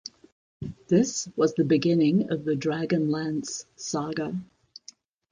[0.87, 4.35] This was the beginning of the "Dragonlance" saga.